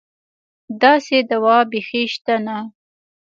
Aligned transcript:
داسې 0.81 1.17
دوا 1.31 1.57
بېخي 1.71 2.03
شته 2.13 2.35
نه. 2.45 2.57